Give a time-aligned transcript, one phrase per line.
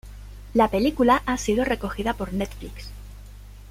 [0.55, 2.87] La película ha sido recogida por Netflix.